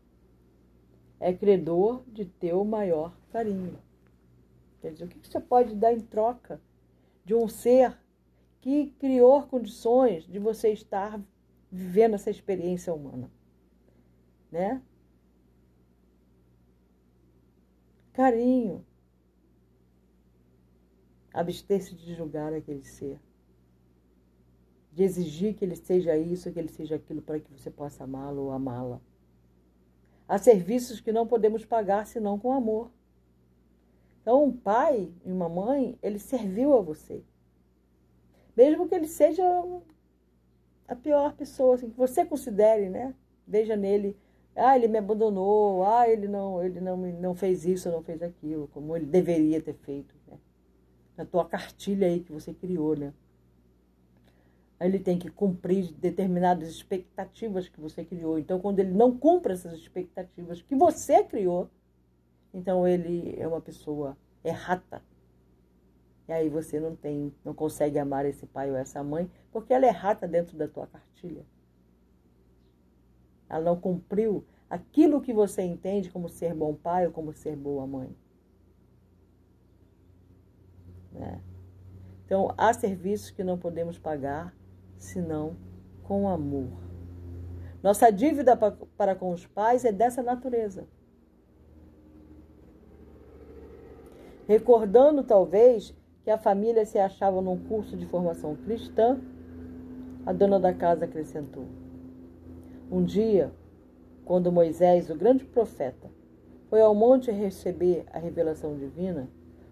[1.19, 3.79] é credor de teu maior carinho.
[4.81, 6.61] Quer dizer, o que você pode dar em troca
[7.25, 7.97] de um ser
[8.65, 11.23] que criou condições de você estar
[11.71, 13.31] vivendo essa experiência humana?
[14.51, 14.81] Né?
[18.15, 18.83] Carinho.
[21.31, 23.21] Abster-se de julgar aquele ser.
[24.91, 28.45] De exigir que ele seja isso, que ele seja aquilo para que você possa amá-lo
[28.45, 28.99] ou amá-la.
[30.27, 32.91] Há serviços que não podemos pagar senão com amor.
[34.23, 37.23] Então, um pai e uma mãe, ele serviu a você.
[38.57, 39.43] Mesmo que ele seja
[40.87, 43.15] a pior pessoa, assim, que você considere, né?
[43.47, 44.17] Veja nele,
[44.55, 48.69] ah, ele me abandonou, ah, ele não, ele não, não fez isso, não fez aquilo,
[48.69, 50.39] como ele deveria ter feito, né?
[51.17, 53.13] Na tua cartilha aí que você criou, né?
[54.81, 58.39] Ele tem que cumprir determinadas expectativas que você criou.
[58.39, 61.71] Então, quando ele não cumpre essas expectativas que você criou,
[62.53, 65.03] então ele é uma pessoa errata.
[66.27, 69.85] E aí você não tem, não consegue amar esse pai ou essa mãe, porque ela
[69.85, 71.45] é errata dentro da tua cartilha.
[73.49, 77.87] Ela não cumpriu aquilo que você entende como ser bom pai ou como ser boa
[77.87, 78.17] mãe.
[81.13, 81.41] Né?
[82.25, 84.57] Então, há serviços que não podemos pagar
[84.97, 85.57] senão
[86.03, 86.73] com amor.
[87.83, 90.89] Nossa dívida para com os pais é dessa natureza.
[94.47, 99.21] recordando talvez que a família se achava num curso de formação cristã,
[100.25, 101.67] a dona da casa acrescentou:
[102.91, 103.53] Um dia,
[104.25, 106.11] quando Moisés, o grande profeta,
[106.71, 109.29] foi ao monte receber a revelação divina,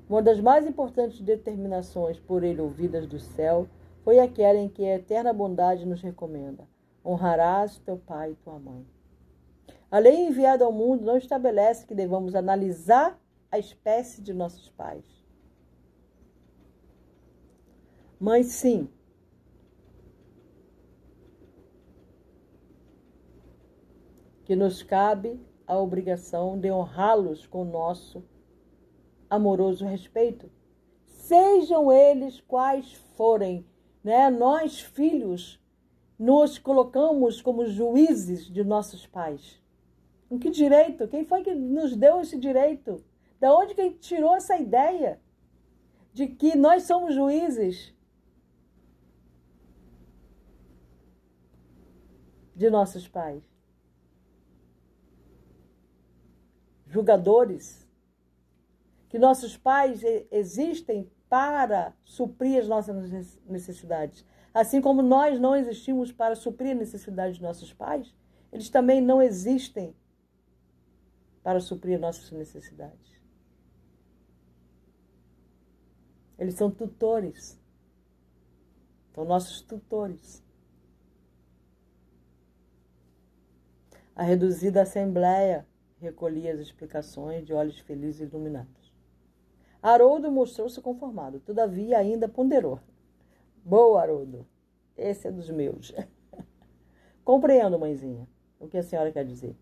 [0.09, 3.67] uma das mais importantes determinações por ele ouvidas do céu
[4.05, 6.69] foi aquela em que a eterna bondade nos recomenda:
[7.03, 8.85] honrarás teu pai e tua mãe.
[9.91, 13.19] A lei enviada ao mundo não estabelece que devamos analisar
[13.51, 15.22] a espécie de nossos pais.
[18.23, 18.89] Mas sim,
[24.45, 28.23] que nos cabe a obrigação de honrá-los com nosso
[29.29, 30.49] amoroso respeito.
[31.05, 33.67] Sejam eles quais forem,
[34.05, 34.31] né?
[34.31, 35.61] Nós, filhos,
[36.17, 39.61] nos colocamos como juízes de nossos pais.
[40.29, 41.09] Com que direito?
[41.09, 43.03] Quem foi que nos deu esse direito?
[43.41, 45.21] Da onde que tirou essa ideia
[46.13, 47.93] de que nós somos juízes
[52.63, 53.43] de nossos pais?
[56.87, 57.85] Julgadores?
[59.09, 64.25] Que nossos pais existem para suprir as nossas necessidades.
[64.55, 68.15] Assim como nós não existimos para suprir a necessidade de nossos pais,
[68.53, 69.97] eles também não existem
[71.43, 73.11] para suprir nossas necessidades.
[76.39, 77.61] Eles são tutores.
[79.15, 80.45] São nossos tutores.
[84.15, 85.67] A reduzida assembleia
[85.99, 88.93] recolhia as explicações de olhos felizes e iluminados.
[89.83, 92.79] Haroldo mostrou-se conformado, todavia ainda ponderou.
[93.65, 94.47] Boa, Haroldo.
[94.97, 95.95] Esse é dos meus.
[97.25, 98.29] Compreendo, mãezinha,
[98.61, 99.57] o que a senhora quer dizer.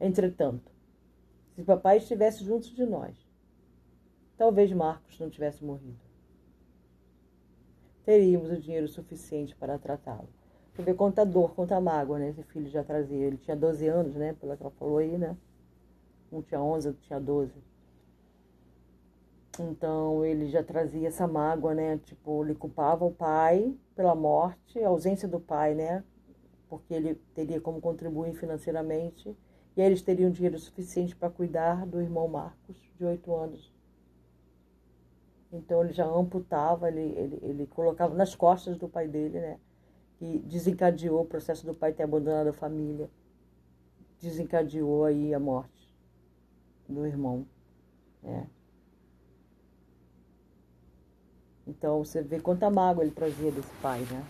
[0.00, 0.72] Entretanto,
[1.54, 3.16] se papai estivesse junto de nós,
[4.36, 6.00] talvez Marcos não tivesse morrido.
[8.04, 10.37] Teríamos o dinheiro suficiente para tratá-lo.
[10.78, 12.28] Você vê quanta dor, quanta mágoa, né?
[12.28, 13.26] Esse filho já trazia.
[13.26, 14.32] Ele tinha 12 anos, né?
[14.34, 15.36] Pelo que ela falou aí, né?
[16.30, 17.52] Um tinha 11, outro tinha 12.
[19.58, 21.98] Então ele já trazia essa mágoa, né?
[22.04, 26.04] Tipo, ele culpava o pai pela morte, a ausência do pai, né?
[26.68, 29.36] Porque ele teria como contribuir financeiramente.
[29.76, 33.72] E aí eles teriam dinheiro suficiente para cuidar do irmão Marcos, de 8 anos.
[35.52, 39.58] Então ele já amputava, ele, ele, ele colocava nas costas do pai dele, né?
[40.18, 43.08] Que desencadeou o processo do pai ter abandonado a família.
[44.20, 45.94] Desencadeou aí a morte
[46.88, 47.46] do irmão.
[48.22, 48.48] Né?
[51.66, 54.24] Então você vê quanta mágoa ele trazia desse pai, né?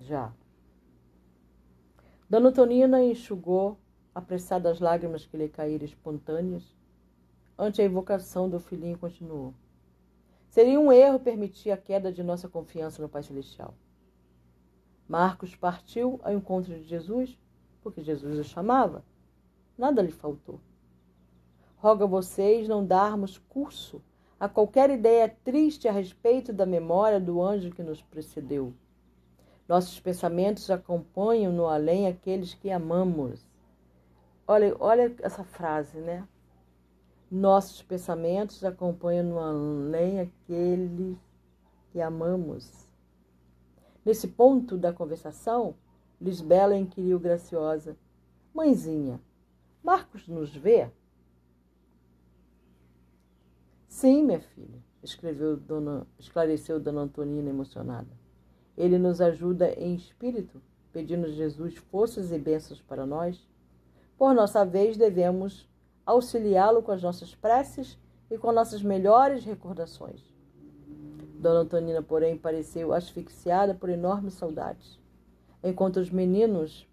[0.00, 0.32] Já.
[2.28, 3.78] Dona Tonina enxugou
[4.14, 6.76] apressadas lágrimas que lhe caíram espontâneas.
[7.58, 9.52] Ante a invocação do filhinho, continuou.
[10.48, 13.74] Seria um erro permitir a queda de nossa confiança no Pai Celestial.
[15.08, 17.38] Marcos partiu ao encontro de Jesus
[17.82, 19.02] porque Jesus o chamava.
[19.76, 20.60] Nada lhe faltou.
[21.78, 24.02] Roga a vocês não darmos curso
[24.38, 28.74] a qualquer ideia triste a respeito da memória do anjo que nos precedeu.
[29.66, 33.46] Nossos pensamentos acompanham no além aqueles que amamos.
[34.46, 36.26] Olha, olha essa frase, né?
[37.30, 41.18] Nossos pensamentos acompanham no além aqueles
[41.90, 42.87] que amamos.
[44.04, 45.74] Nesse ponto da conversação,
[46.20, 47.96] Lisbela inquiriu graciosa:
[48.54, 49.20] Mãezinha,
[49.82, 50.90] Marcos nos vê?
[53.86, 58.10] Sim, minha filha, escreveu dona, esclareceu Dona Antonina emocionada.
[58.76, 63.44] Ele nos ajuda em espírito, pedindo a Jesus forças e bênçãos para nós.
[64.16, 65.68] Por nossa vez, devemos
[66.04, 67.98] auxiliá-lo com as nossas preces
[68.30, 70.27] e com nossas melhores recordações.
[71.38, 74.98] Dona Antonina, porém, pareceu asfixiada por enormes saudades.
[75.62, 76.88] Enquanto os meninos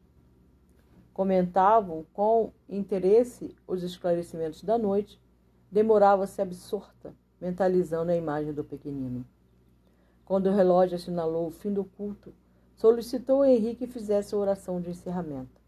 [1.11, 5.19] comentavam com interesse os esclarecimentos da noite,
[5.71, 9.25] demorava-se absorta, mentalizando a imagem do pequenino.
[10.23, 12.31] Quando o relógio assinalou o fim do culto,
[12.75, 15.59] solicitou a Henrique que fizesse a oração de encerramento.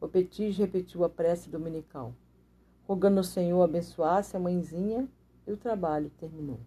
[0.00, 2.14] O Petis repetiu a prece dominical,
[2.88, 5.08] rogando ao Senhor abençoasse a mãezinha
[5.46, 6.58] e o trabalho terminou.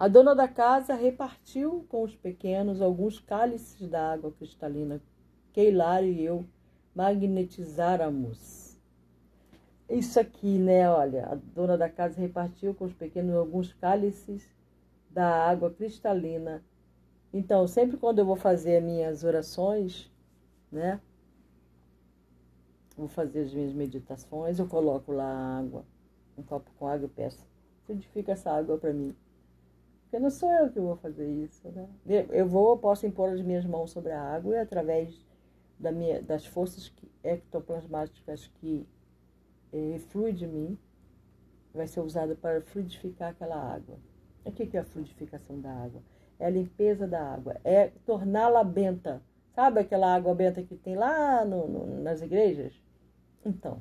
[0.00, 4.98] A dona da casa repartiu com os pequenos alguns cálices d'água cristalina
[5.52, 6.46] que Hilário e eu
[6.94, 8.80] magnetizáramos
[9.90, 10.88] isso aqui, né?
[10.88, 14.48] Olha, a dona da casa repartiu com os pequenos alguns cálices
[15.10, 16.64] da água cristalina.
[17.30, 20.10] Então, sempre quando eu vou fazer minhas orações,
[20.72, 20.98] né?
[22.96, 25.84] Vou fazer as minhas meditações, eu coloco lá água,
[26.38, 27.46] um copo com água e peço,
[27.84, 29.14] frutifica essa água para mim.
[30.10, 31.88] Porque não sou eu que vou fazer isso, né?
[32.30, 35.24] Eu vou, posso impor as minhas mãos sobre a água e através
[35.78, 36.92] da minha, das forças
[37.22, 38.88] ectoplasmáticas que
[39.72, 40.76] e flui de mim,
[41.72, 44.00] vai ser usada para fluidificar aquela água.
[44.44, 46.02] O que é a fluidificação da água?
[46.40, 49.22] É a limpeza da água, é torná-la benta.
[49.54, 52.74] Sabe aquela água benta que tem lá no, no, nas igrejas?
[53.44, 53.80] Então,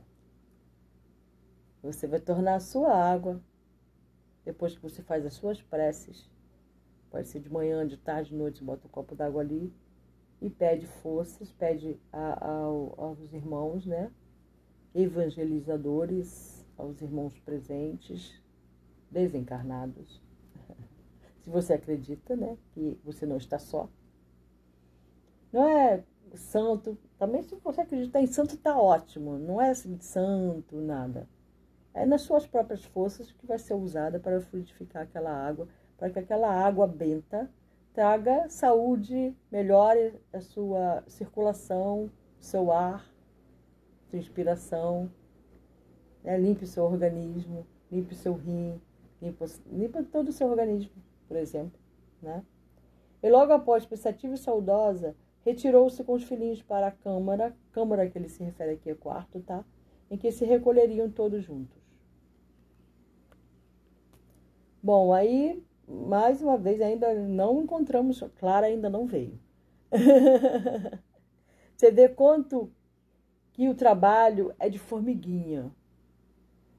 [1.82, 3.42] você vai tornar a sua água,
[4.46, 6.30] depois que você faz as suas preces,
[7.10, 9.74] pode ser de manhã, de tarde, de noite, bota um copo d'água ali
[10.42, 14.12] e pede forças, pede a, a, aos irmãos, né?
[14.94, 18.42] evangelizadores aos irmãos presentes,
[19.12, 20.22] desencarnados.
[21.44, 23.90] Se você acredita, né, que você não está só.
[25.52, 26.04] Não é
[26.36, 31.28] santo, também se você acreditar em santo está ótimo, não é assim santo, nada.
[31.94, 35.68] É nas suas próprias forças que vai ser usada para fluidificar aquela água,
[35.98, 37.50] para que aquela água benta
[37.94, 42.10] traga saúde, melhore a sua circulação,
[42.40, 43.06] seu ar,
[44.10, 45.12] sua inspiração,
[46.24, 46.38] né?
[46.38, 48.80] limpe o seu organismo, limpe o seu rim,
[49.22, 50.92] limpa, limpa todo o seu organismo,
[51.28, 51.80] por exemplo.
[52.22, 52.44] Né?
[53.22, 58.18] E logo após, pensativa e saudosa, retirou-se com os filhinhos para a câmara, câmara que
[58.18, 59.64] ele se refere aqui é quarto, tá?
[60.10, 61.79] Em que se recolheriam todos juntos.
[64.82, 69.38] Bom, aí, mais uma vez, ainda não encontramos, Clara ainda não veio.
[71.76, 72.72] Você vê quanto
[73.52, 75.70] que o trabalho é de formiguinha.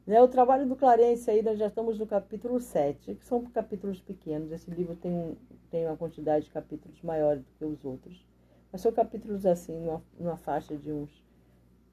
[0.07, 0.21] Né?
[0.23, 4.51] O trabalho do Clarence aí, nós já estamos no capítulo 7, que são capítulos pequenos.
[4.51, 5.37] Esse livro tem,
[5.71, 8.27] tem uma quantidade de capítulos maiores do que os outros.
[8.73, 11.23] Mas são capítulos assim, numa, numa faixa de uns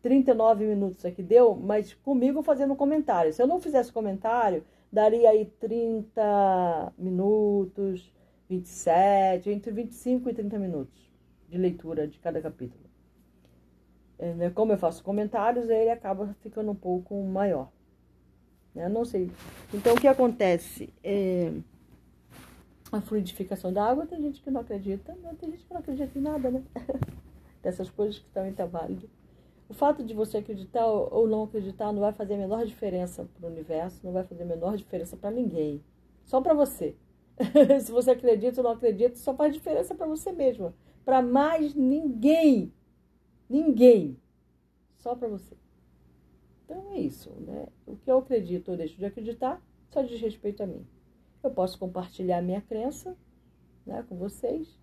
[0.01, 3.33] 39 minutos aqui deu, mas comigo fazendo comentário.
[3.33, 8.11] Se eu não fizesse comentário, daria aí 30 minutos,
[8.49, 11.11] 27, entre 25 e 30 minutos
[11.49, 12.87] de leitura de cada capítulo.
[14.19, 17.71] É, né, como eu faço comentários, ele acaba ficando um pouco maior.
[18.73, 18.89] Né?
[18.89, 19.31] Não sei.
[19.73, 20.93] Então, o que acontece?
[21.03, 21.51] É,
[22.91, 26.17] a fluidificação da água, tem gente que não acredita, mas tem gente que não acredita
[26.17, 26.63] em nada, né?
[27.61, 29.09] Dessas coisas que também está válido.
[29.69, 33.47] O fato de você acreditar ou não acreditar não vai fazer a menor diferença para
[33.47, 35.83] o universo, não vai fazer a menor diferença para ninguém.
[36.23, 36.95] Só para você.
[37.81, 40.73] Se você acredita ou não acredita, só faz diferença para você mesma.
[41.03, 42.73] Para mais ninguém.
[43.49, 44.17] Ninguém.
[44.95, 45.55] Só para você.
[46.65, 47.67] Então é isso, né?
[47.85, 50.85] O que eu acredito ou deixo de acreditar só diz respeito a mim.
[51.43, 53.15] Eu posso compartilhar minha crença
[53.85, 54.77] né, com vocês.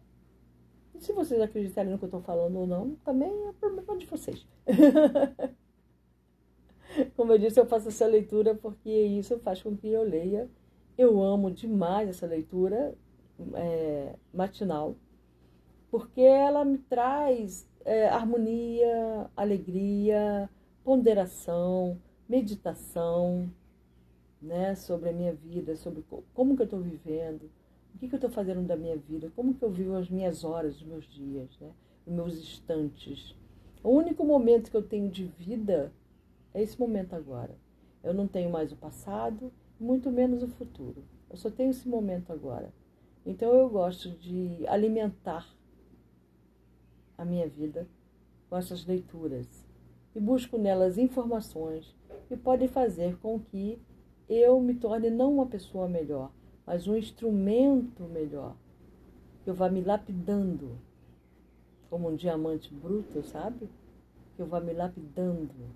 [0.99, 4.47] Se vocês acreditarem no que eu estou falando ou não, também é problema de vocês.
[7.17, 10.49] Como eu disse, eu faço essa leitura porque isso faz com que eu leia.
[10.97, 12.97] Eu amo demais essa leitura
[13.55, 14.97] é, matinal,
[15.91, 20.49] porque ela me traz é, harmonia, alegria,
[20.85, 23.51] ponderação, meditação,
[24.41, 27.51] né, sobre a minha vida, sobre como que eu estou vivendo,
[27.95, 30.45] o que, que eu estou fazendo da minha vida, como que eu vivo as minhas
[30.45, 31.71] horas, os meus dias, né,
[32.07, 33.35] os meus instantes.
[33.83, 35.93] O único momento que eu tenho de vida
[36.53, 37.55] é esse momento agora.
[38.03, 41.05] Eu não tenho mais o passado, muito menos o futuro.
[41.31, 42.73] Eu só tenho esse momento agora.
[43.25, 45.49] Então eu gosto de alimentar
[47.17, 47.89] a minha vida
[48.49, 49.47] com essas leituras
[50.15, 51.95] e busco nelas informações
[52.29, 53.81] que podem fazer com que
[54.29, 56.31] eu me torne não uma pessoa melhor,
[56.67, 58.57] mas um instrumento melhor.
[59.43, 60.79] Que eu vá me lapidando
[61.91, 63.69] como um diamante bruto, sabe?
[64.35, 65.71] Que eu vá me lapidando,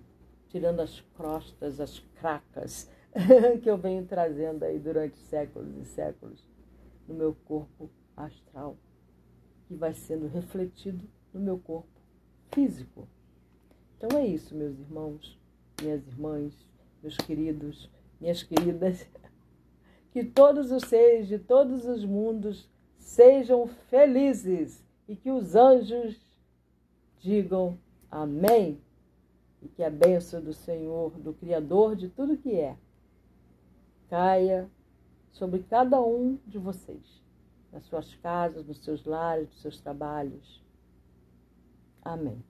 [0.49, 2.89] tirando as crostas, as cracas
[3.61, 6.45] que eu venho trazendo aí durante séculos e séculos
[7.07, 8.77] no meu corpo astral,
[9.67, 11.87] que vai sendo refletido no meu corpo
[12.51, 13.07] físico.
[13.97, 15.39] Então é isso, meus irmãos,
[15.81, 16.53] minhas irmãs,
[17.01, 19.07] meus queridos minhas queridas,
[20.11, 26.19] que todos os seres de todos os mundos sejam felizes e que os anjos
[27.19, 27.77] digam
[28.09, 28.79] amém
[29.61, 32.77] e que a bênção do Senhor, do Criador de tudo que é,
[34.09, 34.69] caia
[35.31, 37.21] sobre cada um de vocês,
[37.71, 40.63] nas suas casas, nos seus lares, nos seus trabalhos.
[42.01, 42.43] Amém.